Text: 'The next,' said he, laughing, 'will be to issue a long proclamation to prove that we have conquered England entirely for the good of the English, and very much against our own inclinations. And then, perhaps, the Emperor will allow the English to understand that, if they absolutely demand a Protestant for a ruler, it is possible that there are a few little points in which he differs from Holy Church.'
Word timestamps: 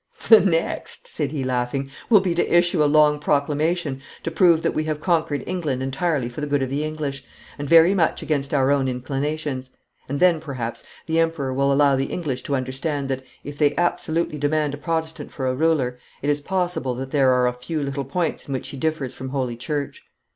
'The 0.29 0.39
next,' 0.39 1.07
said 1.07 1.29
he, 1.29 1.43
laughing, 1.43 1.91
'will 2.09 2.21
be 2.21 2.33
to 2.33 2.51
issue 2.57 2.83
a 2.83 2.89
long 2.89 3.19
proclamation 3.19 4.01
to 4.23 4.31
prove 4.31 4.63
that 4.63 4.73
we 4.73 4.85
have 4.85 4.99
conquered 4.99 5.43
England 5.45 5.83
entirely 5.83 6.27
for 6.27 6.41
the 6.41 6.47
good 6.47 6.63
of 6.63 6.71
the 6.71 6.83
English, 6.83 7.23
and 7.59 7.69
very 7.69 7.93
much 7.93 8.23
against 8.23 8.51
our 8.51 8.71
own 8.71 8.87
inclinations. 8.87 9.69
And 10.09 10.19
then, 10.19 10.39
perhaps, 10.39 10.83
the 11.05 11.19
Emperor 11.19 11.53
will 11.53 11.71
allow 11.71 11.95
the 11.95 12.05
English 12.07 12.41
to 12.45 12.55
understand 12.55 13.09
that, 13.09 13.23
if 13.43 13.59
they 13.59 13.75
absolutely 13.75 14.39
demand 14.39 14.73
a 14.73 14.77
Protestant 14.77 15.29
for 15.29 15.45
a 15.45 15.53
ruler, 15.53 15.99
it 16.23 16.31
is 16.31 16.41
possible 16.41 16.95
that 16.95 17.11
there 17.11 17.29
are 17.31 17.45
a 17.45 17.53
few 17.53 17.83
little 17.83 18.03
points 18.03 18.47
in 18.47 18.53
which 18.53 18.69
he 18.69 18.77
differs 18.77 19.13
from 19.13 19.29
Holy 19.29 19.55
Church.' 19.55 20.03